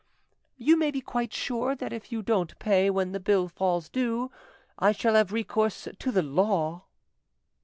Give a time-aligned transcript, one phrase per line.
[0.57, 4.31] "You may be quite sure that if you don't pay when the bill falls due,
[4.79, 6.85] I shall have recourse to the law."